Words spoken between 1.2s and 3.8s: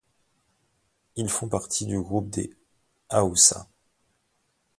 font partie du groupe des Haoussa.